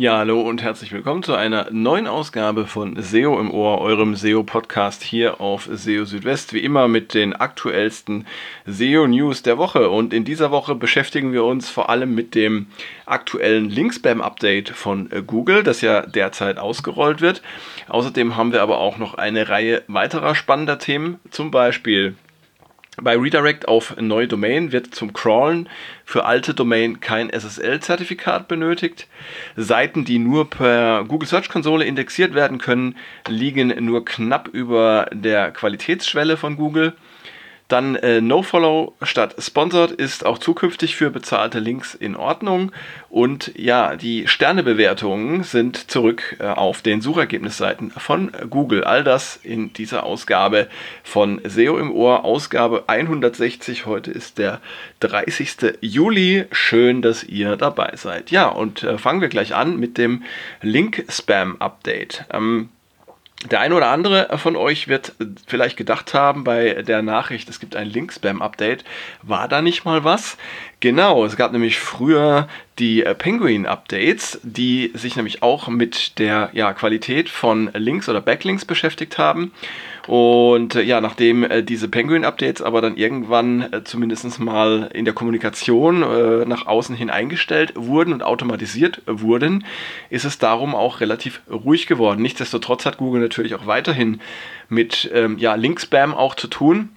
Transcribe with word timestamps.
Ja, 0.00 0.18
hallo 0.18 0.42
und 0.42 0.62
herzlich 0.62 0.92
willkommen 0.92 1.24
zu 1.24 1.34
einer 1.34 1.72
neuen 1.72 2.06
Ausgabe 2.06 2.68
von 2.68 2.94
SEO 3.02 3.40
im 3.40 3.50
Ohr, 3.50 3.80
eurem 3.80 4.14
SEO-Podcast 4.14 5.02
hier 5.02 5.40
auf 5.40 5.68
SEO 5.72 6.04
Südwest. 6.04 6.52
Wie 6.52 6.60
immer 6.60 6.86
mit 6.86 7.14
den 7.14 7.34
aktuellsten 7.34 8.24
SEO-News 8.64 9.42
der 9.42 9.58
Woche. 9.58 9.90
Und 9.90 10.14
in 10.14 10.24
dieser 10.24 10.52
Woche 10.52 10.76
beschäftigen 10.76 11.32
wir 11.32 11.42
uns 11.42 11.68
vor 11.68 11.90
allem 11.90 12.14
mit 12.14 12.36
dem 12.36 12.68
aktuellen 13.06 13.68
Link-Spam-Update 13.68 14.68
von 14.68 15.08
Google, 15.26 15.64
das 15.64 15.80
ja 15.80 16.02
derzeit 16.02 16.58
ausgerollt 16.58 17.20
wird. 17.20 17.42
Außerdem 17.88 18.36
haben 18.36 18.52
wir 18.52 18.62
aber 18.62 18.78
auch 18.78 18.98
noch 18.98 19.14
eine 19.14 19.48
Reihe 19.48 19.82
weiterer 19.88 20.36
spannender 20.36 20.78
Themen, 20.78 21.18
zum 21.32 21.50
Beispiel 21.50 22.14
bei 23.02 23.16
Redirect 23.16 23.68
auf 23.68 23.96
neue 24.00 24.28
Domain 24.28 24.72
wird 24.72 24.94
zum 24.94 25.12
Crawlen 25.12 25.68
für 26.04 26.24
alte 26.24 26.54
Domain 26.54 27.00
kein 27.00 27.30
SSL-Zertifikat 27.30 28.48
benötigt. 28.48 29.08
Seiten, 29.56 30.04
die 30.04 30.18
nur 30.18 30.50
per 30.50 31.04
Google 31.04 31.28
Search 31.28 31.48
Konsole 31.48 31.84
indexiert 31.84 32.34
werden 32.34 32.58
können, 32.58 32.96
liegen 33.28 33.84
nur 33.84 34.04
knapp 34.04 34.48
über 34.48 35.08
der 35.12 35.50
Qualitätsschwelle 35.50 36.36
von 36.36 36.56
Google. 36.56 36.94
Dann 37.68 37.96
äh, 37.96 38.22
NoFollow 38.22 38.94
statt 39.02 39.34
Sponsored 39.38 39.90
ist 39.90 40.24
auch 40.24 40.38
zukünftig 40.38 40.96
für 40.96 41.10
bezahlte 41.10 41.58
Links 41.58 41.94
in 41.94 42.16
Ordnung. 42.16 42.72
Und 43.10 43.52
ja, 43.56 43.94
die 43.96 44.26
Sternebewertungen 44.26 45.42
sind 45.42 45.90
zurück 45.90 46.36
äh, 46.40 46.46
auf 46.46 46.80
den 46.80 47.02
Suchergebnisseiten 47.02 47.90
von 47.90 48.32
Google. 48.48 48.84
All 48.84 49.04
das 49.04 49.36
in 49.36 49.74
dieser 49.74 50.04
Ausgabe 50.04 50.68
von 51.04 51.42
SEO 51.44 51.78
im 51.78 51.92
Ohr, 51.92 52.24
Ausgabe 52.24 52.84
160. 52.86 53.84
Heute 53.84 54.12
ist 54.12 54.38
der 54.38 54.60
30. 55.00 55.76
Juli. 55.82 56.46
Schön, 56.50 57.02
dass 57.02 57.22
ihr 57.22 57.56
dabei 57.56 57.92
seid. 57.96 58.30
Ja, 58.30 58.48
und 58.48 58.82
äh, 58.82 58.96
fangen 58.96 59.20
wir 59.20 59.28
gleich 59.28 59.54
an 59.54 59.78
mit 59.78 59.98
dem 59.98 60.22
Link-Spam-Update. 60.62 62.24
Ähm, 62.32 62.70
der 63.46 63.60
eine 63.60 63.74
oder 63.76 63.90
andere 63.90 64.36
von 64.38 64.56
euch 64.56 64.88
wird 64.88 65.14
vielleicht 65.46 65.76
gedacht 65.76 66.12
haben 66.12 66.42
bei 66.42 66.82
der 66.82 67.02
Nachricht, 67.02 67.48
es 67.48 67.60
gibt 67.60 67.76
ein 67.76 67.88
Link-Spam-Update. 67.88 68.84
War 69.22 69.46
da 69.46 69.62
nicht 69.62 69.84
mal 69.84 70.02
was? 70.02 70.36
Genau, 70.80 71.24
es 71.24 71.36
gab 71.36 71.52
nämlich 71.52 71.78
früher 71.78 72.48
die 72.78 73.04
äh, 73.04 73.14
Penguin-Updates, 73.14 74.40
die 74.42 74.92
sich 74.94 75.16
nämlich 75.16 75.42
auch 75.42 75.68
mit 75.68 76.18
der 76.18 76.50
ja, 76.52 76.72
Qualität 76.72 77.28
von 77.28 77.70
Links 77.74 78.08
oder 78.08 78.20
Backlinks 78.20 78.64
beschäftigt 78.64 79.18
haben. 79.18 79.52
Und 80.06 80.74
äh, 80.74 80.82
ja, 80.82 81.00
nachdem 81.00 81.44
äh, 81.44 81.62
diese 81.62 81.88
Penguin-Updates 81.88 82.62
aber 82.62 82.80
dann 82.80 82.96
irgendwann 82.96 83.72
äh, 83.72 83.84
zumindest 83.84 84.38
mal 84.40 84.90
in 84.94 85.04
der 85.04 85.14
Kommunikation 85.14 86.02
äh, 86.02 86.44
nach 86.46 86.66
außen 86.66 86.96
hin 86.96 87.10
eingestellt 87.10 87.72
wurden 87.76 88.12
und 88.12 88.22
automatisiert 88.22 89.02
wurden, 89.06 89.64
ist 90.08 90.24
es 90.24 90.38
darum 90.38 90.74
auch 90.74 91.00
relativ 91.00 91.42
ruhig 91.50 91.86
geworden. 91.86 92.22
Nichtsdestotrotz 92.22 92.86
hat 92.86 92.96
Google 92.96 93.20
natürlich 93.20 93.54
auch 93.54 93.66
weiterhin 93.66 94.20
mit 94.68 95.10
ähm, 95.12 95.38
ja, 95.38 95.54
Link-Spam 95.54 96.14
auch 96.14 96.34
zu 96.34 96.48
tun. 96.48 96.90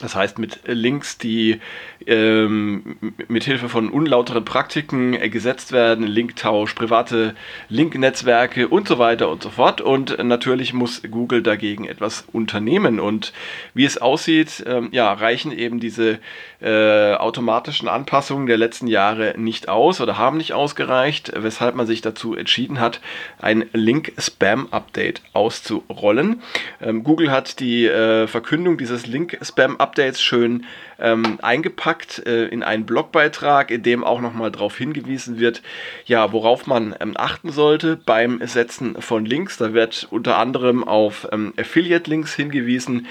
Das 0.00 0.14
heißt, 0.14 0.38
mit 0.38 0.60
Links, 0.66 1.18
die 1.18 1.60
ähm, 2.06 2.96
mit 3.26 3.44
Hilfe 3.44 3.68
von 3.68 3.90
unlauteren 3.90 4.44
Praktiken 4.44 5.14
äh, 5.14 5.28
gesetzt 5.28 5.72
werden, 5.72 6.06
Linktausch, 6.06 6.74
private 6.74 7.34
Linknetzwerke 7.68 8.68
und 8.68 8.86
so 8.86 8.98
weiter 8.98 9.28
und 9.28 9.42
so 9.42 9.50
fort. 9.50 9.80
Und 9.80 10.22
natürlich 10.22 10.72
muss 10.72 11.02
Google 11.10 11.42
dagegen 11.42 11.84
etwas 11.84 12.24
unternehmen. 12.32 13.00
Und 13.00 13.32
wie 13.74 13.84
es 13.84 13.98
aussieht, 13.98 14.62
ähm, 14.66 14.88
ja, 14.92 15.12
reichen 15.12 15.50
eben 15.50 15.80
diese 15.80 16.18
äh, 16.60 17.14
automatischen 17.14 17.88
Anpassungen 17.88 18.46
der 18.46 18.56
letzten 18.56 18.86
Jahre 18.86 19.34
nicht 19.36 19.68
aus 19.68 20.00
oder 20.00 20.16
haben 20.16 20.36
nicht 20.36 20.52
ausgereicht, 20.52 21.32
weshalb 21.36 21.74
man 21.74 21.86
sich 21.86 22.02
dazu 22.02 22.34
entschieden 22.34 22.80
hat, 22.80 23.00
ein 23.40 23.64
Link-Spam-Update 23.72 25.22
auszurollen. 25.32 26.42
Ähm, 26.80 27.02
Google 27.04 27.30
hat 27.30 27.60
die 27.60 27.86
äh, 27.86 28.26
Verkündung 28.26 28.78
dieses 28.78 29.06
Link-Spam-Updates 29.06 29.87
schön 30.14 30.64
ähm, 30.98 31.38
eingepackt 31.42 32.26
äh, 32.26 32.46
in 32.46 32.62
einen 32.62 32.86
Blogbeitrag, 32.86 33.70
in 33.70 33.82
dem 33.82 34.04
auch 34.04 34.20
nochmal 34.20 34.50
darauf 34.50 34.76
hingewiesen 34.76 35.38
wird, 35.38 35.62
ja, 36.06 36.32
worauf 36.32 36.66
man 36.66 36.94
ähm, 37.00 37.14
achten 37.16 37.50
sollte 37.50 37.96
beim 37.96 38.40
Setzen 38.44 39.00
von 39.00 39.24
Links. 39.24 39.56
Da 39.56 39.72
wird 39.72 40.08
unter 40.10 40.38
anderem 40.38 40.84
auf 40.84 41.28
ähm, 41.32 41.54
Affiliate-Links 41.56 42.34
hingewiesen, 42.34 43.06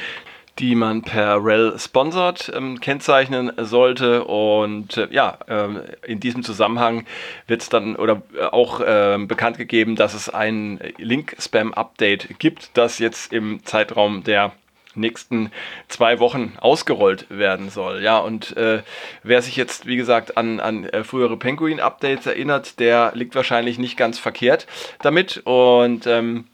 die 0.59 0.75
man 0.75 1.03
per 1.03 1.43
Rel 1.43 1.77
Sponsored 1.77 2.51
ähm, 2.55 2.79
kennzeichnen 2.79 3.51
sollte. 3.57 4.23
Und 4.25 4.97
äh, 4.97 5.07
ja, 5.11 5.37
äh, 5.47 5.67
in 6.05 6.19
diesem 6.19 6.43
Zusammenhang 6.43 7.05
wird 7.47 7.61
es 7.61 7.69
dann 7.69 7.95
oder 7.95 8.21
äh, 8.35 8.43
auch 8.43 8.81
ähm, 8.85 9.27
bekannt 9.27 9.57
gegeben, 9.57 9.95
dass 9.95 10.13
es 10.13 10.29
ein 10.29 10.79
Link-Spam-Update 10.97 12.39
gibt, 12.39 12.71
das 12.73 12.99
jetzt 12.99 13.33
im 13.33 13.63
Zeitraum 13.65 14.23
der 14.23 14.51
nächsten 14.97 15.51
zwei 15.87 16.19
Wochen 16.19 16.53
ausgerollt 16.59 17.25
werden 17.29 17.69
soll. 17.69 18.01
Ja, 18.01 18.17
und 18.19 18.55
äh, 18.57 18.83
wer 19.23 19.41
sich 19.41 19.55
jetzt, 19.55 19.85
wie 19.85 19.97
gesagt, 19.97 20.37
an, 20.37 20.59
an 20.59 20.85
äh, 20.85 21.03
frühere 21.03 21.37
Penguin-Updates 21.37 22.25
erinnert, 22.25 22.79
der 22.79 23.11
liegt 23.15 23.35
wahrscheinlich 23.35 23.77
nicht 23.77 23.97
ganz 23.97 24.19
verkehrt 24.19 24.67
damit. 25.01 25.41
Und 25.45 26.07
ähm, 26.07 26.45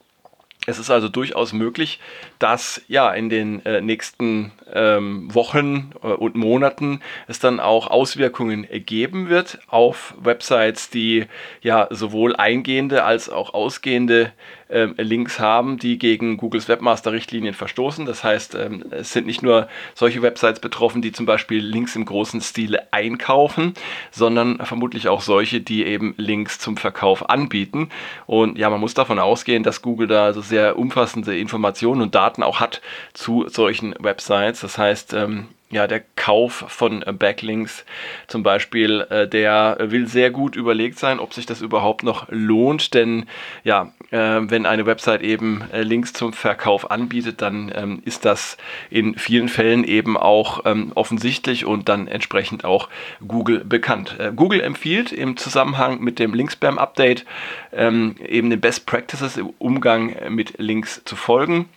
es 0.66 0.80
ist 0.80 0.90
also 0.90 1.10
durchaus 1.10 1.52
möglich, 1.54 2.00
dass 2.44 2.82
ja 2.90 3.14
in 3.14 3.30
den 3.30 3.66
äh, 3.66 3.80
nächsten 3.80 4.52
ähm, 4.74 5.34
Wochen 5.34 5.92
äh, 6.04 6.08
und 6.08 6.36
Monaten 6.36 7.00
es 7.30 7.40
dann 7.40 7.62
auch 7.62 7.88
Auswirkungen 7.88 8.68
geben 8.86 9.30
wird 9.30 9.60
auf 9.68 10.14
Websites, 10.20 10.90
die 10.90 11.26
ja 11.62 11.88
sowohl 11.90 12.36
eingehende 12.36 13.06
als 13.06 13.30
auch 13.30 13.54
ausgehende 13.54 14.34
ähm, 14.74 14.96
Links 14.98 15.40
haben, 15.40 15.78
die 15.78 16.00
gegen 16.00 16.38
Googles 16.38 16.68
Webmaster-Richtlinien 16.68 17.54
verstoßen. 17.54 18.06
Das 18.06 18.24
heißt, 18.24 18.56
ähm, 18.56 18.84
es 18.90 19.14
sind 19.14 19.28
nicht 19.28 19.44
nur 19.44 19.68
solche 19.94 20.22
Websites 20.22 20.60
betroffen, 20.60 21.02
die 21.02 21.12
zum 21.12 21.26
Beispiel 21.26 21.64
Links 21.64 21.96
im 21.96 22.06
großen 22.06 22.42
Stile 22.42 22.92
einkaufen, 22.92 23.76
sondern 24.12 24.58
vermutlich 24.66 25.08
auch 25.08 25.22
solche, 25.22 25.62
die 25.62 25.86
eben 25.86 26.16
Links 26.18 26.58
zum 26.60 26.76
Verkauf 26.76 27.30
anbieten. 27.30 27.90
Und 28.26 28.58
ja, 28.58 28.70
man 28.70 28.80
muss 28.80 28.96
davon 28.96 29.20
ausgehen, 29.20 29.64
dass 29.64 29.84
Google 29.84 30.08
da 30.08 30.26
also 30.26 30.42
sehr 30.42 30.78
umfassende 30.78 31.38
Informationen 31.38 32.02
und 32.02 32.16
Daten 32.16 32.33
auch 32.42 32.60
hat 32.60 32.82
zu 33.14 33.48
solchen 33.50 33.94
Websites. 34.00 34.62
Das 34.62 34.78
heißt, 34.80 35.14
ähm, 35.14 35.50
ja, 35.74 35.88
der 35.88 36.04
Kauf 36.16 36.66
von 36.68 37.02
äh, 37.02 37.12
Backlinks 37.12 37.84
zum 38.28 38.44
Beispiel, 38.44 39.02
äh, 39.10 39.28
der 39.28 39.78
will 39.80 40.08
sehr 40.08 40.30
gut 40.30 40.56
überlegt 40.56 41.00
sein, 41.00 41.20
ob 41.20 41.34
sich 41.34 41.46
das 41.46 41.62
überhaupt 41.62 42.04
noch 42.04 42.28
lohnt, 42.30 42.94
denn 42.94 43.26
ja, 43.64 43.92
äh, 44.12 44.40
wenn 44.42 44.66
eine 44.66 44.86
Website 44.86 45.24
eben 45.24 45.64
äh, 45.74 45.82
Links 45.82 46.14
zum 46.14 46.32
Verkauf 46.32 46.92
anbietet, 46.92 47.42
dann 47.42 47.72
ähm, 47.76 48.02
ist 48.06 48.24
das 48.24 48.58
in 48.90 49.16
vielen 49.18 49.50
Fällen 49.50 49.84
eben 49.84 50.16
auch 50.16 50.62
ähm, 50.66 50.92
offensichtlich 50.96 51.66
und 51.66 51.90
dann 51.90 52.08
entsprechend 52.08 52.66
auch 52.66 52.88
Google 53.28 53.66
bekannt. 53.66 54.16
Äh, 54.20 54.32
Google 54.36 54.62
empfiehlt 54.62 55.12
im 55.12 55.38
Zusammenhang 55.38 56.00
mit 56.02 56.20
dem 56.20 56.34
Link-Spam-Update 56.34 57.26
ähm, 57.72 58.16
eben 58.24 58.52
den 58.52 58.62
Best 58.62 58.86
Practices 58.86 59.38
im 59.38 59.50
Umgang 59.58 60.16
mit 60.30 60.60
Links 60.60 61.02
zu 61.04 61.16
folgen. 61.16 61.68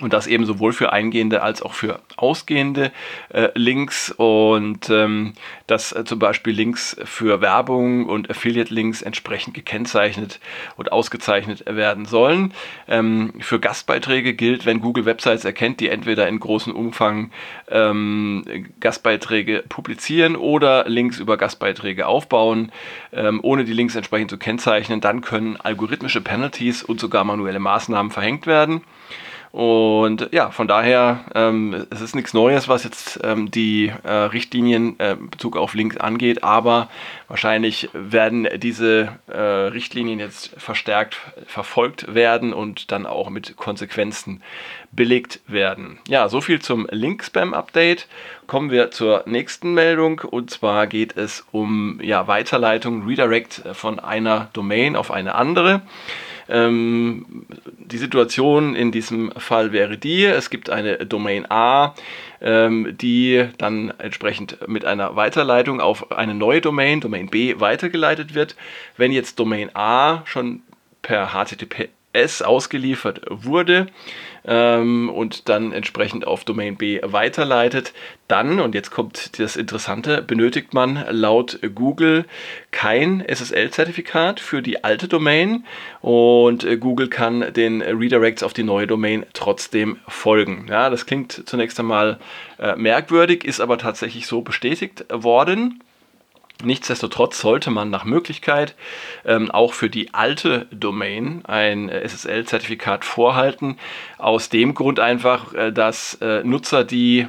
Und 0.00 0.12
das 0.12 0.28
eben 0.28 0.46
sowohl 0.46 0.72
für 0.72 0.92
eingehende 0.92 1.42
als 1.42 1.60
auch 1.60 1.74
für 1.74 2.00
ausgehende 2.16 2.92
äh, 3.30 3.48
Links 3.54 4.12
und 4.16 4.88
ähm, 4.90 5.32
dass 5.66 5.92
äh, 5.92 6.04
zum 6.04 6.20
Beispiel 6.20 6.52
Links 6.52 6.96
für 7.04 7.40
Werbung 7.40 8.06
und 8.06 8.30
Affiliate-Links 8.30 9.02
entsprechend 9.02 9.54
gekennzeichnet 9.54 10.38
und 10.76 10.92
ausgezeichnet 10.92 11.64
werden 11.66 12.04
sollen. 12.04 12.54
Ähm, 12.86 13.32
für 13.40 13.58
Gastbeiträge 13.58 14.34
gilt, 14.34 14.66
wenn 14.66 14.80
Google 14.80 15.04
Websites 15.04 15.44
erkennt, 15.44 15.80
die 15.80 15.88
entweder 15.88 16.28
in 16.28 16.38
großem 16.38 16.76
Umfang 16.76 17.30
ähm, 17.68 18.44
Gastbeiträge 18.78 19.64
publizieren 19.68 20.36
oder 20.36 20.88
Links 20.88 21.18
über 21.18 21.36
Gastbeiträge 21.36 22.06
aufbauen, 22.06 22.70
ähm, 23.12 23.40
ohne 23.42 23.64
die 23.64 23.72
Links 23.72 23.96
entsprechend 23.96 24.30
zu 24.30 24.38
kennzeichnen, 24.38 25.00
dann 25.00 25.22
können 25.22 25.56
algorithmische 25.56 26.20
Penalties 26.20 26.84
und 26.84 27.00
sogar 27.00 27.24
manuelle 27.24 27.58
Maßnahmen 27.58 28.12
verhängt 28.12 28.46
werden. 28.46 28.82
Und 29.58 30.28
ja, 30.30 30.52
von 30.52 30.68
daher, 30.68 31.24
ähm, 31.34 31.84
es 31.90 32.00
ist 32.00 32.14
nichts 32.14 32.32
Neues, 32.32 32.68
was 32.68 32.84
jetzt 32.84 33.18
ähm, 33.24 33.50
die 33.50 33.92
äh, 34.04 34.08
Richtlinien 34.08 34.94
äh, 35.00 35.16
Bezug 35.16 35.56
auf 35.56 35.74
Links 35.74 35.96
angeht, 35.96 36.44
aber 36.44 36.88
wahrscheinlich 37.26 37.90
werden 37.92 38.46
diese 38.58 39.18
äh, 39.26 39.36
Richtlinien 39.36 40.20
jetzt 40.20 40.52
verstärkt 40.58 41.16
verfolgt 41.44 42.14
werden 42.14 42.52
und 42.52 42.92
dann 42.92 43.04
auch 43.04 43.30
mit 43.30 43.56
Konsequenzen 43.56 44.44
belegt 44.92 45.40
werden. 45.48 45.98
Ja, 46.06 46.28
so 46.28 46.40
viel 46.40 46.60
zum 46.60 46.86
Link-Spam-Update. 46.88 48.06
Kommen 48.46 48.70
wir 48.70 48.92
zur 48.92 49.24
nächsten 49.26 49.74
Meldung 49.74 50.20
und 50.20 50.50
zwar 50.50 50.86
geht 50.86 51.16
es 51.16 51.44
um 51.50 51.98
ja, 52.00 52.28
Weiterleitung, 52.28 53.08
Redirect 53.08 53.64
von 53.72 53.98
einer 53.98 54.50
Domain 54.52 54.94
auf 54.94 55.10
eine 55.10 55.34
andere. 55.34 55.82
Ähm, 56.48 57.46
die 57.78 57.98
Situation 57.98 58.74
in 58.74 58.92
diesem 58.92 59.32
Fall 59.32 59.72
wäre 59.72 59.98
die, 59.98 60.24
es 60.24 60.50
gibt 60.50 60.70
eine 60.70 60.98
Domain 60.98 61.50
A, 61.50 61.94
ähm, 62.40 62.96
die 62.98 63.48
dann 63.58 63.92
entsprechend 63.98 64.68
mit 64.68 64.84
einer 64.84 65.16
Weiterleitung 65.16 65.80
auf 65.80 66.10
eine 66.12 66.34
neue 66.34 66.60
Domain, 66.60 67.00
Domain 67.00 67.28
B, 67.28 67.58
weitergeleitet 67.58 68.34
wird. 68.34 68.56
Wenn 68.96 69.12
jetzt 69.12 69.38
Domain 69.38 69.70
A 69.74 70.22
schon 70.24 70.62
per 71.02 71.32
HTTPS 71.32 72.42
ausgeliefert 72.42 73.22
wurde, 73.28 73.86
ähm, 74.44 75.10
und 75.10 75.48
dann 75.48 75.72
entsprechend 75.72 76.26
auf 76.26 76.44
Domain 76.44 76.76
B 76.76 77.00
weiterleitet, 77.02 77.92
dann, 78.28 78.60
und 78.60 78.74
jetzt 78.74 78.90
kommt 78.90 79.38
das 79.38 79.56
Interessante, 79.56 80.22
benötigt 80.22 80.74
man 80.74 81.04
laut 81.10 81.58
Google 81.74 82.26
kein 82.70 83.24
SSL-Zertifikat 83.26 84.38
für 84.38 84.60
die 84.60 84.84
alte 84.84 85.08
Domain 85.08 85.64
und 86.00 86.64
äh, 86.64 86.76
Google 86.76 87.08
kann 87.08 87.52
den 87.54 87.80
Redirects 87.80 88.42
auf 88.42 88.52
die 88.52 88.64
neue 88.64 88.86
Domain 88.86 89.24
trotzdem 89.32 89.98
folgen. 90.06 90.66
Ja, 90.68 90.90
das 90.90 91.06
klingt 91.06 91.48
zunächst 91.48 91.80
einmal 91.80 92.18
äh, 92.58 92.76
merkwürdig, 92.76 93.44
ist 93.44 93.60
aber 93.60 93.78
tatsächlich 93.78 94.26
so 94.26 94.42
bestätigt 94.42 95.06
worden. 95.10 95.82
Nichtsdestotrotz 96.64 97.40
sollte 97.40 97.70
man 97.70 97.88
nach 97.88 98.04
Möglichkeit 98.04 98.74
ähm, 99.24 99.48
auch 99.48 99.74
für 99.74 99.88
die 99.88 100.12
alte 100.12 100.66
Domain 100.72 101.44
ein 101.44 101.88
äh, 101.88 102.06
SSL-Zertifikat 102.08 103.04
vorhalten. 103.04 103.78
Aus 104.18 104.48
dem 104.48 104.74
Grund 104.74 104.98
einfach, 104.98 105.54
äh, 105.54 105.70
dass 105.70 106.14
äh, 106.14 106.42
Nutzer, 106.42 106.82
die 106.82 107.28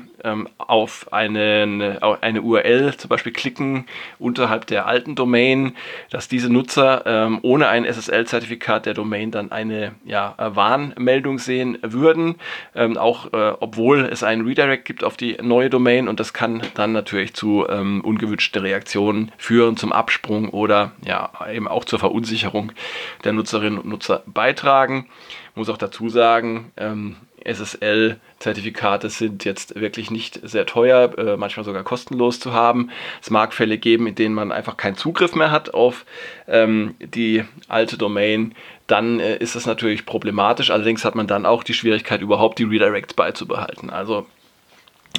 auf 0.58 1.12
einen, 1.12 1.82
äh, 1.82 2.00
eine 2.22 2.42
URL 2.42 2.96
zum 2.98 3.10
Beispiel 3.10 3.32
klicken 3.32 3.86
unterhalb 4.18 4.68
der 4.68 4.86
alten 4.88 5.16
Domain, 5.16 5.76
dass 6.10 6.28
diese 6.28 6.52
Nutzer 6.52 7.04
ähm, 7.06 7.40
ohne 7.42 7.68
ein 7.68 7.86
SSL-Zertifikat 7.86 8.86
der 8.86 8.94
Domain 8.94 9.32
dann 9.32 9.52
eine 9.52 9.94
ja, 10.06 10.36
Warnmeldung 10.38 11.40
sehen 11.40 11.78
würden, 11.82 12.36
ähm, 12.76 12.98
auch 12.98 13.34
äh, 13.34 13.54
obwohl 13.60 14.06
es 14.06 14.24
einen 14.24 14.46
Redirect 14.46 14.86
gibt 14.86 15.04
auf 15.04 15.18
die 15.18 15.38
neue 15.42 15.70
Domain 15.70 16.08
und 16.08 16.20
das 16.20 16.34
kann 16.34 16.62
dann 16.76 16.92
natürlich 16.92 17.34
zu 17.34 17.66
ähm, 17.70 18.02
ungewünschten 18.02 18.62
Reaktionen 18.62 19.32
führen, 19.38 19.78
zum 19.78 19.92
Absprung 19.92 20.50
oder 20.50 20.92
ja 21.06 21.30
eben 21.52 21.68
auch 21.68 21.86
zur 21.86 22.00
Verunsicherung 22.00 22.72
der 23.24 23.34
Nutzerinnen 23.34 23.80
und 23.80 23.90
Nutzer 23.90 24.24
beitragen. 24.26 25.08
Ich 25.52 25.56
muss 25.56 25.70
auch 25.70 25.78
dazu 25.78 26.10
sagen, 26.10 26.72
ähm, 26.78 27.16
SSL-Zertifikate 27.46 29.10
sind 29.10 29.46
jetzt 29.46 29.80
wirklich 29.80 30.12
nicht 30.12 30.40
sehr 30.44 30.66
teuer, 30.66 31.18
äh, 31.18 31.38
manchmal 31.38 31.64
sogar 31.64 31.84
kostenlos 31.84 32.40
zu 32.40 32.54
haben. 32.54 32.90
Es 33.22 33.30
mag 33.30 33.54
Fälle 33.54 33.78
geben, 33.78 34.08
in 34.08 34.16
denen 34.16 34.36
man 34.36 34.52
einfach 34.52 34.78
keinen 34.78 34.96
Zugriff 34.96 35.36
mehr 35.36 35.52
hat 35.52 35.74
auf 35.74 36.06
ähm, 36.48 36.96
die 37.00 37.44
alte 37.68 37.98
Domain. 37.98 38.56
Dann 38.88 39.20
äh, 39.20 39.38
ist 39.38 39.56
das 39.56 39.66
natürlich 39.66 40.06
problematisch. 40.06 40.72
Allerdings 40.72 41.06
hat 41.06 41.16
man 41.16 41.28
dann 41.28 41.46
auch 41.46 41.64
die 41.64 41.74
Schwierigkeit, 41.74 42.22
überhaupt 42.22 42.60
die 42.60 42.64
Redirects 42.64 43.14
beizubehalten. 43.14 43.90
Also 43.90 44.26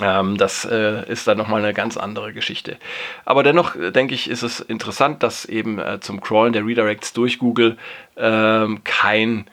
ähm, 0.01 0.37
das 0.37 0.65
äh, 0.65 1.11
ist 1.11 1.27
dann 1.27 1.39
nochmal 1.39 1.63
eine 1.63 1.75
ganz 1.75 1.97
andere 1.97 2.33
Geschichte. 2.33 2.77
Aber 3.25 3.43
dennoch 3.43 3.77
äh, 3.77 3.91
denke 3.91 4.15
ich, 4.15 4.31
ist 4.31 4.43
es 4.43 4.61
interessant, 4.61 5.23
dass 5.23 5.45
eben 5.45 5.79
äh, 5.79 6.01
zum 6.01 6.21
Crawlen 6.21 6.53
der 6.53 6.65
Redirects 6.65 7.13
durch 7.13 7.39
Google 7.39 7.77
ähm, 8.17 8.83
kein 8.85 9.47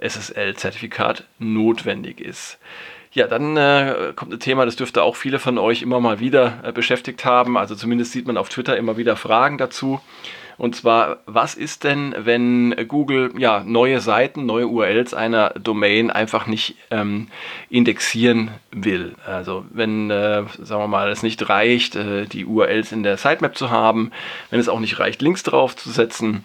SSL-Zertifikat 0.00 1.24
notwendig 1.38 2.20
ist. 2.20 2.58
Ja, 3.12 3.26
dann 3.26 3.56
äh, 3.56 4.12
kommt 4.14 4.34
ein 4.34 4.40
Thema, 4.40 4.66
das 4.66 4.76
dürfte 4.76 5.02
auch 5.02 5.16
viele 5.16 5.38
von 5.38 5.56
euch 5.56 5.80
immer 5.80 6.00
mal 6.00 6.20
wieder 6.20 6.60
äh, 6.64 6.72
beschäftigt 6.72 7.24
haben. 7.24 7.56
Also 7.56 7.74
zumindest 7.74 8.12
sieht 8.12 8.26
man 8.26 8.36
auf 8.36 8.50
Twitter 8.50 8.76
immer 8.76 8.98
wieder 8.98 9.16
Fragen 9.16 9.56
dazu. 9.56 10.00
Und 10.58 10.74
zwar, 10.74 11.18
was 11.26 11.54
ist 11.54 11.84
denn, 11.84 12.14
wenn 12.16 12.74
Google 12.88 13.32
ja 13.38 13.62
neue 13.64 14.00
Seiten, 14.00 14.46
neue 14.46 14.68
URLs 14.68 15.12
einer 15.12 15.50
Domain 15.50 16.10
einfach 16.10 16.46
nicht 16.46 16.76
ähm, 16.90 17.28
indexieren 17.68 18.50
will? 18.70 19.14
Also 19.26 19.64
wenn, 19.70 20.10
äh, 20.10 20.44
sagen 20.58 20.82
wir 20.82 20.88
mal, 20.88 21.10
es 21.10 21.22
nicht 21.22 21.48
reicht, 21.48 21.96
äh, 21.96 22.24
die 22.26 22.46
URLs 22.46 22.92
in 22.92 23.02
der 23.02 23.18
Sitemap 23.18 23.56
zu 23.56 23.70
haben, 23.70 24.12
wenn 24.50 24.60
es 24.60 24.68
auch 24.68 24.80
nicht 24.80 24.98
reicht, 24.98 25.20
Links 25.20 25.42
drauf 25.42 25.76
zu 25.76 25.90
setzen 25.90 26.44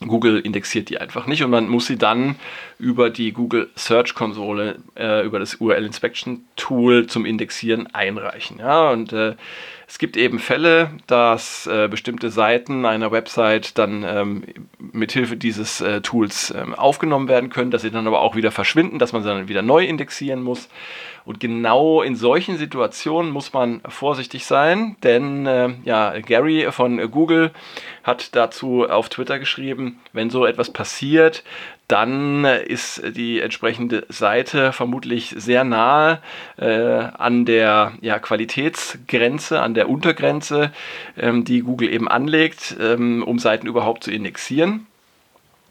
Google 0.00 0.40
indexiert 0.40 0.88
die 0.88 0.98
einfach 0.98 1.26
nicht 1.26 1.44
und 1.44 1.50
man 1.50 1.68
muss 1.68 1.86
sie 1.86 1.96
dann 1.96 2.36
über 2.78 3.10
die 3.10 3.32
Google 3.32 3.70
Search 3.76 4.14
Konsole, 4.14 4.80
äh, 4.96 5.24
über 5.24 5.38
das 5.38 5.56
URL 5.56 5.84
Inspection 5.84 6.44
Tool 6.56 7.06
zum 7.06 7.24
Indexieren 7.24 7.86
einreichen. 7.94 8.58
Ja, 8.58 8.90
und 8.90 9.12
äh, 9.12 9.36
es 9.86 9.98
gibt 9.98 10.16
eben 10.16 10.38
Fälle, 10.38 10.90
dass 11.06 11.66
äh, 11.66 11.88
bestimmte 11.88 12.30
Seiten 12.30 12.86
einer 12.86 13.12
Website 13.12 13.78
dann 13.78 14.02
ähm, 14.02 14.44
mithilfe 14.78 15.36
dieses 15.36 15.80
äh, 15.80 16.00
Tools 16.00 16.52
ähm, 16.56 16.74
aufgenommen 16.74 17.28
werden 17.28 17.50
können, 17.50 17.70
dass 17.70 17.82
sie 17.82 17.90
dann 17.90 18.06
aber 18.06 18.20
auch 18.20 18.34
wieder 18.34 18.50
verschwinden, 18.50 18.98
dass 18.98 19.12
man 19.12 19.22
sie 19.22 19.28
dann 19.28 19.48
wieder 19.48 19.62
neu 19.62 19.84
indexieren 19.84 20.42
muss. 20.42 20.68
Und 21.26 21.40
genau 21.40 22.02
in 22.02 22.16
solchen 22.16 22.58
Situationen 22.58 23.30
muss 23.30 23.52
man 23.52 23.80
vorsichtig 23.88 24.44
sein, 24.44 24.96
denn 25.02 25.46
äh, 25.46 25.70
ja, 25.84 26.18
Gary 26.20 26.66
von 26.70 27.10
Google 27.10 27.50
hat 28.02 28.34
dazu 28.36 28.88
auf 28.88 29.08
Twitter 29.08 29.38
geschrieben, 29.38 29.83
wenn 30.12 30.30
so 30.30 30.46
etwas 30.46 30.70
passiert, 30.70 31.44
dann 31.88 32.44
ist 32.44 33.02
die 33.14 33.40
entsprechende 33.40 34.06
Seite 34.08 34.72
vermutlich 34.72 35.34
sehr 35.36 35.64
nahe 35.64 36.20
äh, 36.56 36.66
an 36.66 37.44
der 37.44 37.92
ja, 38.00 38.18
Qualitätsgrenze, 38.18 39.60
an 39.60 39.74
der 39.74 39.88
Untergrenze, 39.88 40.72
ähm, 41.18 41.44
die 41.44 41.60
Google 41.60 41.92
eben 41.92 42.08
anlegt, 42.08 42.76
ähm, 42.80 43.22
um 43.22 43.38
Seiten 43.38 43.66
überhaupt 43.66 44.04
zu 44.04 44.10
indexieren. 44.10 44.86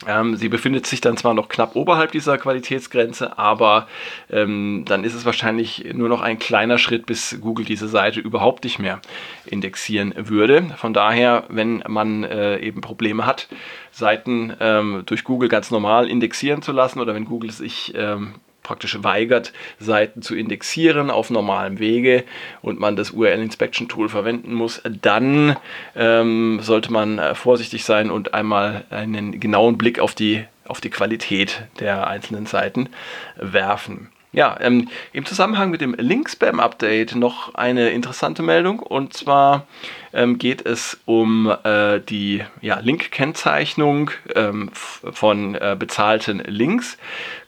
Ähm, 0.07 0.35
sie 0.35 0.49
befindet 0.49 0.85
sich 0.85 1.01
dann 1.01 1.17
zwar 1.17 1.33
noch 1.33 1.49
knapp 1.49 1.75
oberhalb 1.75 2.11
dieser 2.11 2.37
Qualitätsgrenze, 2.37 3.37
aber 3.37 3.87
ähm, 4.29 4.83
dann 4.87 5.03
ist 5.03 5.13
es 5.13 5.25
wahrscheinlich 5.25 5.93
nur 5.93 6.09
noch 6.09 6.21
ein 6.21 6.39
kleiner 6.39 6.77
Schritt, 6.77 7.05
bis 7.05 7.39
Google 7.41 7.65
diese 7.65 7.87
Seite 7.87 8.19
überhaupt 8.19 8.63
nicht 8.63 8.79
mehr 8.79 9.01
indexieren 9.45 10.13
würde. 10.17 10.73
Von 10.77 10.93
daher, 10.93 11.45
wenn 11.49 11.83
man 11.87 12.23
äh, 12.23 12.59
eben 12.59 12.81
Probleme 12.81 13.25
hat, 13.25 13.47
Seiten 13.91 14.53
ähm, 14.59 15.03
durch 15.05 15.23
Google 15.23 15.49
ganz 15.49 15.71
normal 15.71 16.09
indexieren 16.09 16.61
zu 16.61 16.71
lassen 16.71 16.99
oder 16.99 17.13
wenn 17.13 17.25
Google 17.25 17.51
sich 17.51 17.93
ähm, 17.95 18.35
praktisch 18.63 18.97
weigert, 19.03 19.53
Seiten 19.79 20.21
zu 20.21 20.35
indexieren 20.35 21.11
auf 21.11 21.29
normalem 21.29 21.79
Wege 21.79 22.23
und 22.61 22.79
man 22.79 22.95
das 22.95 23.11
URL 23.11 23.41
Inspection 23.41 23.87
Tool 23.89 24.09
verwenden 24.09 24.53
muss, 24.53 24.81
dann 25.01 25.57
ähm, 25.95 26.59
sollte 26.61 26.91
man 26.91 27.19
äh, 27.19 27.35
vorsichtig 27.35 27.83
sein 27.83 28.09
und 28.09 28.33
einmal 28.33 28.85
einen 28.89 29.39
genauen 29.39 29.77
Blick 29.77 29.99
auf 29.99 30.15
die, 30.15 30.45
auf 30.65 30.81
die 30.81 30.89
Qualität 30.89 31.63
der 31.79 32.07
einzelnen 32.07 32.45
Seiten 32.45 32.89
werfen. 33.35 34.09
Ja, 34.35 34.57
ähm, 34.61 34.89
im 35.11 35.27
Zusammenhang 35.27 35.69
mit 35.69 35.79
dem 35.79 35.93
Link-Spam-Update 35.93 37.13
noch 37.13 37.53
eine 37.53 37.91
interessante 37.91 38.41
Meldung 38.41 38.79
und 38.79 39.13
zwar 39.13 39.67
ähm, 40.11 40.39
geht 40.39 40.65
es 40.65 40.99
um 41.05 41.55
äh, 41.63 41.99
die 41.99 42.43
ja, 42.59 42.79
Link-Kennzeichnung 42.79 44.09
ähm, 44.33 44.71
von 44.73 45.53
äh, 45.53 45.75
bezahlten 45.77 46.39
Links. 46.47 46.97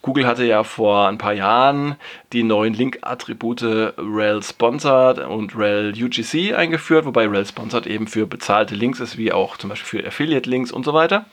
Google 0.04 0.28
hatte 0.28 0.46
ja 0.46 0.64
vor 0.64 1.08
ein 1.08 1.18
paar 1.18 1.34
Jahren 1.34 1.96
die 2.34 2.44
neuen 2.44 2.76
Link-Attribute 2.76 3.64
rel 3.64 4.44
Sponsored 4.44 5.18
und 5.26 5.58
rel 5.58 5.92
UGC 6.00 6.54
eingeführt, 6.54 7.06
wobei 7.06 7.28
rel 7.28 7.48
Sponsored 7.48 7.88
eben 7.88 8.06
für 8.06 8.28
bezahlte 8.28 8.76
Links 8.76 9.00
ist, 9.00 9.18
wie 9.18 9.32
auch 9.32 9.58
zum 9.58 9.72
Beispiel 9.72 10.02
für 10.02 10.08
Affiliate-Links 10.08 10.72
und 10.72 10.86
so 10.86 10.94
weiter. 10.94 11.26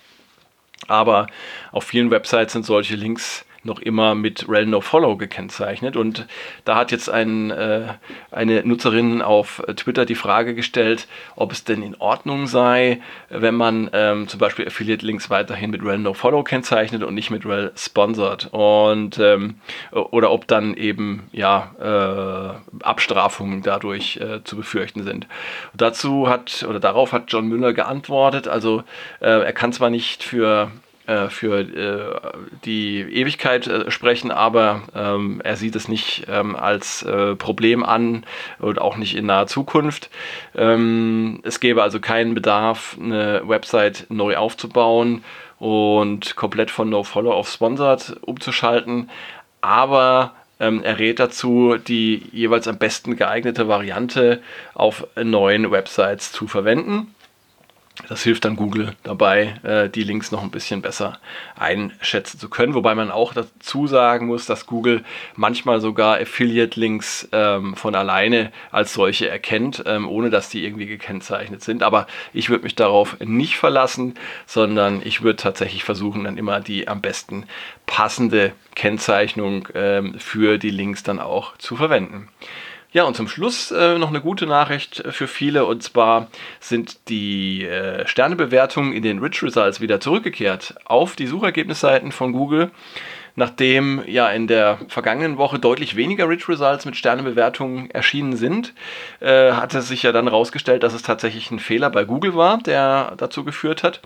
Aber 0.88 1.26
auf 1.73 1.85
vielen 1.85 2.11
Websites 2.11 2.54
sind 2.54 2.64
solche 2.64 2.97
Links 2.97 3.44
noch 3.64 3.81
immer 3.81 4.14
mit 4.14 4.49
rel 4.49 4.66
nofollow 4.66 5.16
gekennzeichnet. 5.16 5.97
Und 5.97 6.26
da 6.64 6.76
hat 6.76 6.90
jetzt 6.90 7.09
ein, 7.09 7.50
äh, 7.50 7.95
eine 8.31 8.62
Nutzerin 8.64 9.23
auf 9.23 9.62
Twitter 9.76 10.04
die 10.04 10.14
Frage 10.14 10.54
gestellt, 10.54 11.07
ob 11.37 11.52
es 11.52 11.64
denn 11.64 11.83
in 11.83 11.95
Ordnung 11.97 12.47
sei, 12.47 13.00
wenn 13.28 13.54
man 13.54 13.90
ähm, 13.92 14.28
zum 14.28 14.40
Beispiel 14.40 14.66
Affiliate-Links 14.66 15.31
weiterhin 15.31 15.71
mit 15.71 15.85
rel 15.85 15.99
nofollow 15.99 16.42
kennzeichnet 16.42 17.02
und 17.02 17.14
nicht 17.14 17.31
mit 17.31 17.47
rel 17.47 17.73
sponsored. 17.76 18.49
Und 18.52 19.19
ähm, 19.19 19.57
oder 19.92 20.31
ob 20.31 20.47
dann 20.47 20.75
eben 20.75 21.28
ja 21.33 21.73
äh, 21.81 22.85
Abstrafungen 22.85 23.62
dadurch 23.62 24.16
äh, 24.16 24.42
zu 24.45 24.57
befürchten 24.57 25.04
sind. 25.04 25.26
dazu 25.75 26.28
hat 26.28 26.64
oder 26.69 26.81
darauf 26.81 27.12
hat 27.12 27.25
John 27.28 27.47
Müller 27.47 27.73
geantwortet. 27.73 28.49
Also 28.49 28.83
äh, 29.21 29.45
er 29.45 29.52
kann 29.52 29.73
zwar 29.73 29.90
nicht 29.90 30.23
für 30.23 30.71
äh, 31.12 31.28
für 31.28 31.61
äh, 31.61 32.21
die 32.64 33.00
Ewigkeit 33.00 33.66
äh, 33.66 33.90
sprechen, 33.90 34.31
aber 34.31 34.83
ähm, 34.95 35.42
er 35.45 35.57
sieht 35.57 35.76
es 35.76 35.87
nicht 35.87 36.26
ähm, 36.28 36.57
als 36.57 37.02
äh, 37.02 37.35
Problem 37.37 37.85
an 37.85 38.25
und 38.59 38.81
auch 38.81 38.97
nicht 38.97 39.14
in 39.14 39.26
naher 39.26 39.47
Zukunft. 39.47 40.09
Ähm, 40.54 41.40
es 41.42 41.61
gäbe 41.61 41.83
also 41.83 42.00
keinen 42.00 42.35
Bedarf, 42.35 42.97
eine 42.99 43.42
Website 43.47 44.07
neu 44.09 44.37
aufzubauen 44.37 45.23
und 45.59 46.35
komplett 46.35 46.71
von 46.71 46.88
NoFollow 46.88 47.33
auf 47.33 47.50
Sponsored 47.50 48.16
umzuschalten, 48.23 49.11
aber 49.61 50.33
ähm, 50.61 50.83
er 50.83 50.99
rät 50.99 51.19
dazu, 51.19 51.76
die 51.76 52.23
jeweils 52.33 52.69
am 52.69 52.78
besten 52.78 53.16
geeignete 53.16 53.69
Variante 53.69 54.40
auf 54.73 55.07
neuen 55.14 55.71
Websites 55.71 56.33
zu 56.33 56.47
verwenden. 56.47 57.14
Das 58.08 58.22
hilft 58.22 58.46
dann 58.46 58.56
Google 58.56 58.94
dabei, 59.02 59.61
äh, 59.62 59.88
die 59.88 60.02
Links 60.02 60.32
noch 60.32 60.42
ein 60.42 60.50
bisschen 60.50 60.80
besser 60.80 61.18
einschätzen 61.56 62.38
zu 62.38 62.49
können. 62.49 62.75
Wobei 62.75 62.94
man 62.94 63.11
auch 63.11 63.34
dazu 63.34 63.87
sagen 63.87 64.26
muss, 64.26 64.46
dass 64.46 64.66
Google 64.66 65.04
manchmal 65.37 65.80
sogar 65.80 66.16
Affiliate-Links 66.16 67.28
ähm, 67.32 67.76
von 67.76 67.94
alleine 67.94 68.50
als 68.70 68.94
solche 68.94 69.28
erkennt, 69.28 69.82
ähm, 69.87 70.08
ohne 70.08 70.30
dass 70.30 70.49
die 70.49 70.64
irgendwie 70.64 70.87
gekennzeichnet 70.87 71.62
sind. 71.62 71.82
Aber 71.82 72.06
ich 72.32 72.49
würde 72.49 72.64
mich 72.64 72.75
darauf 72.75 73.20
nicht 73.20 73.58
verlassen, 73.58 74.14
sondern 74.46 75.02
ich 75.04 75.22
würde 75.22 75.37
tatsächlich 75.37 75.84
versuchen, 75.84 76.25
dann 76.25 76.38
immer 76.38 76.61
die 76.61 76.88
am 76.88 77.02
besten 77.02 77.44
passende 77.87 78.52
Kennzeichnung 78.75 79.68
ähm, 79.75 80.18
für 80.18 80.56
die 80.56 80.70
Links 80.70 81.02
dann 81.02 81.18
auch 81.18 81.58
zu 81.58 81.76
verwenden. 81.76 82.28
Ja, 82.94 83.04
und 83.04 83.16
zum 83.16 83.26
Schluss 83.26 83.70
äh, 83.70 83.96
noch 83.96 84.11
eine 84.11 84.20
gute 84.20 84.44
Nachricht 84.44 85.02
für 85.12 85.26
viele, 85.26 85.64
und 85.64 85.82
zwar 85.82 86.28
sind 86.61 87.08
die 87.08 87.64
äh, 87.64 88.06
Sternebewertungen 88.06 88.92
in 88.92 89.02
den 89.02 89.18
Rich 89.18 89.42
Results 89.42 89.80
wieder 89.80 89.99
zurückgekehrt 89.99 90.75
auf 90.84 91.16
die 91.16 91.26
Suchergebnisseiten 91.26 92.12
von 92.12 92.32
Google. 92.32 92.70
Nachdem 93.35 94.03
ja 94.07 94.29
in 94.31 94.47
der 94.47 94.79
vergangenen 94.89 95.39
Woche 95.39 95.59
deutlich 95.59 95.97
weniger 95.97 96.29
Rich 96.29 96.49
Results 96.49 96.85
mit 96.85 96.97
Sternebewertungen 96.97 97.91
erschienen 97.91 98.37
sind, 98.37 98.75
äh, 99.21 99.53
hatte 99.53 99.81
sich 99.81 100.03
ja 100.03 100.12
dann 100.12 100.27
herausgestellt, 100.27 100.83
dass 100.83 100.93
es 100.93 101.03
tatsächlich 101.03 101.51
ein 101.51 101.59
Fehler 101.59 101.89
bei 101.89 102.05
Google 102.05 102.35
war, 102.35 102.59
der 102.59 103.15
dazu 103.17 103.43
geführt 103.43 103.83
hat. 103.83 104.03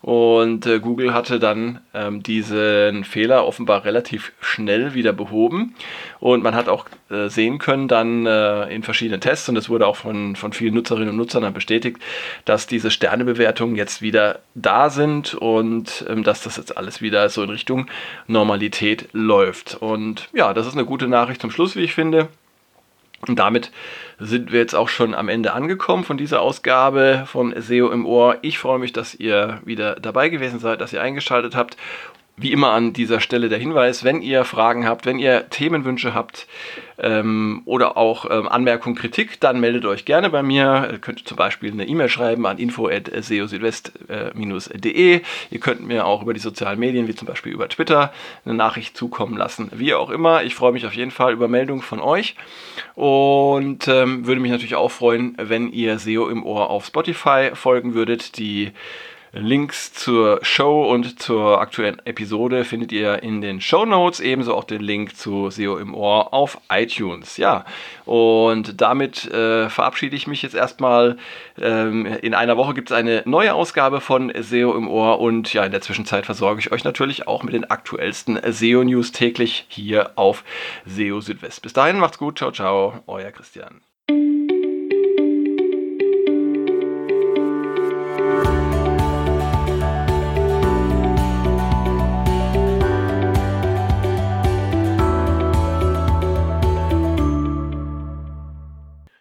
Und 0.00 0.64
äh, 0.66 0.78
Google 0.78 1.12
hatte 1.12 1.40
dann 1.40 1.80
ähm, 1.92 2.22
diesen 2.22 3.02
Fehler 3.02 3.44
offenbar 3.44 3.84
relativ 3.84 4.32
schnell 4.40 4.94
wieder 4.94 5.12
behoben. 5.12 5.74
Und 6.20 6.44
man 6.44 6.54
hat 6.54 6.68
auch 6.68 6.84
äh, 7.10 7.28
sehen 7.28 7.58
können 7.58 7.88
dann 7.88 8.24
äh, 8.24 8.72
in 8.72 8.84
verschiedenen 8.84 9.20
Tests, 9.20 9.48
und 9.48 9.56
das 9.56 9.68
wurde 9.68 9.88
auch 9.88 9.96
von, 9.96 10.36
von 10.36 10.52
vielen 10.52 10.74
Nutzerinnen 10.74 11.08
und 11.08 11.16
Nutzern 11.16 11.42
dann 11.42 11.52
bestätigt, 11.52 11.98
dass 12.44 12.68
diese 12.68 12.92
Sternebewertungen 12.92 13.74
jetzt 13.74 14.00
wieder 14.00 14.38
da 14.54 14.88
sind 14.88 15.34
und 15.34 16.04
ähm, 16.08 16.22
dass 16.22 16.42
das 16.42 16.58
jetzt 16.58 16.76
alles 16.76 17.02
wieder 17.02 17.28
so 17.28 17.42
in 17.42 17.50
Richtung 17.50 17.88
Normalität 18.28 18.67
läuft. 19.12 19.76
Und 19.80 20.28
ja, 20.32 20.54
das 20.54 20.66
ist 20.66 20.74
eine 20.74 20.84
gute 20.84 21.08
Nachricht 21.08 21.40
zum 21.40 21.50
Schluss, 21.50 21.76
wie 21.76 21.82
ich 21.82 21.94
finde. 21.94 22.28
Und 23.26 23.38
damit 23.38 23.72
sind 24.18 24.52
wir 24.52 24.60
jetzt 24.60 24.74
auch 24.74 24.88
schon 24.88 25.14
am 25.14 25.28
Ende 25.28 25.52
angekommen 25.52 26.04
von 26.04 26.16
dieser 26.16 26.40
Ausgabe 26.40 27.24
von 27.26 27.52
SEO 27.60 27.90
im 27.90 28.06
Ohr. 28.06 28.38
Ich 28.42 28.58
freue 28.58 28.78
mich, 28.78 28.92
dass 28.92 29.14
ihr 29.14 29.60
wieder 29.64 29.96
dabei 29.96 30.28
gewesen 30.28 30.60
seid, 30.60 30.80
dass 30.80 30.92
ihr 30.92 31.02
eingeschaltet 31.02 31.56
habt 31.56 31.76
wie 32.38 32.52
immer 32.52 32.70
an 32.70 32.92
dieser 32.92 33.18
Stelle 33.20 33.48
der 33.48 33.58
Hinweis, 33.58 34.04
wenn 34.04 34.22
ihr 34.22 34.44
Fragen 34.44 34.86
habt, 34.86 35.06
wenn 35.06 35.18
ihr 35.18 35.50
Themenwünsche 35.50 36.14
habt 36.14 36.46
ähm, 36.98 37.62
oder 37.64 37.96
auch 37.96 38.30
ähm, 38.30 38.46
Anmerkungen, 38.48 38.94
Kritik, 38.94 39.40
dann 39.40 39.58
meldet 39.60 39.84
euch 39.84 40.04
gerne 40.04 40.30
bei 40.30 40.44
mir. 40.44 40.88
Ihr 40.92 40.98
könnt 40.98 41.26
zum 41.26 41.36
Beispiel 41.36 41.72
eine 41.72 41.86
E-Mail 41.86 42.08
schreiben 42.08 42.46
an 42.46 42.58
info.seosüdwest.de. 42.58 45.20
Ihr 45.50 45.60
könnt 45.60 45.84
mir 45.86 46.06
auch 46.06 46.22
über 46.22 46.32
die 46.32 46.40
sozialen 46.40 46.78
Medien, 46.78 47.08
wie 47.08 47.14
zum 47.14 47.26
Beispiel 47.26 47.52
über 47.52 47.68
Twitter, 47.68 48.12
eine 48.44 48.54
Nachricht 48.54 48.96
zukommen 48.96 49.36
lassen. 49.36 49.72
Wie 49.74 49.94
auch 49.94 50.10
immer, 50.10 50.44
ich 50.44 50.54
freue 50.54 50.70
mich 50.72 50.86
auf 50.86 50.94
jeden 50.94 51.10
Fall 51.10 51.32
über 51.32 51.48
Meldungen 51.48 51.82
von 51.82 51.98
euch 52.00 52.36
und 52.94 53.88
ähm, 53.88 54.26
würde 54.26 54.40
mich 54.40 54.52
natürlich 54.52 54.76
auch 54.76 54.90
freuen, 54.90 55.34
wenn 55.38 55.72
ihr 55.72 55.98
SEO 55.98 56.28
im 56.28 56.46
Ohr 56.46 56.70
auf 56.70 56.86
Spotify 56.86 57.50
folgen 57.54 57.94
würdet. 57.94 58.38
Die 58.38 58.70
Links 59.32 59.92
zur 59.92 60.40
Show 60.42 60.84
und 60.90 61.20
zur 61.20 61.60
aktuellen 61.60 62.00
Episode 62.06 62.64
findet 62.64 62.92
ihr 62.92 63.22
in 63.22 63.40
den 63.40 63.60
Show 63.60 63.84
Notes, 63.84 64.20
ebenso 64.20 64.54
auch 64.54 64.64
den 64.64 64.80
Link 64.80 65.16
zu 65.16 65.50
SEO 65.50 65.76
im 65.78 65.94
Ohr 65.94 66.32
auf 66.32 66.58
iTunes. 66.70 67.36
Ja, 67.36 67.64
und 68.04 68.80
damit 68.80 69.26
äh, 69.26 69.68
verabschiede 69.68 70.16
ich 70.16 70.26
mich 70.26 70.42
jetzt 70.42 70.54
erstmal. 70.54 71.18
Ähm, 71.60 72.06
in 72.06 72.34
einer 72.34 72.56
Woche 72.56 72.74
gibt 72.74 72.90
es 72.90 72.96
eine 72.96 73.22
neue 73.26 73.54
Ausgabe 73.54 74.00
von 74.00 74.32
SEO 74.34 74.74
im 74.76 74.88
Ohr 74.88 75.20
und 75.20 75.52
ja, 75.52 75.64
in 75.64 75.72
der 75.72 75.80
Zwischenzeit 75.80 76.26
versorge 76.26 76.60
ich 76.60 76.72
euch 76.72 76.84
natürlich 76.84 77.26
auch 77.26 77.42
mit 77.42 77.54
den 77.54 77.70
aktuellsten 77.70 78.40
SEO 78.50 78.84
News 78.84 79.12
täglich 79.12 79.66
hier 79.68 80.12
auf 80.16 80.44
SEO 80.86 81.20
Südwest. 81.20 81.62
Bis 81.62 81.72
dahin 81.72 81.98
macht's 81.98 82.18
gut, 82.18 82.38
ciao, 82.38 82.52
ciao, 82.52 83.02
euer 83.06 83.30
Christian. 83.30 83.80